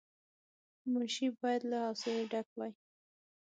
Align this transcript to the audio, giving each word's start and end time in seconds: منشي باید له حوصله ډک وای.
منشي 0.91 1.27
باید 1.39 1.61
له 1.71 1.77
حوصله 1.87 2.21
ډک 2.31 2.47
وای. 2.57 2.71